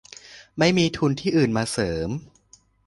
[0.57, 2.09] ไม่มีทุนที่อื่นมาเสริม